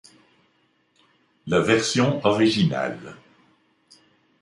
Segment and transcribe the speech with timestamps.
[1.45, 3.15] La version originale.